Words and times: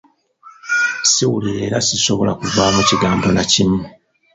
Siwulira 1.11 1.59
era 1.67 1.79
sisobola 1.89 2.31
kuvaamu 2.39 2.81
kigambo 2.89 3.27
na 3.35 3.43
kimu. 3.51 3.79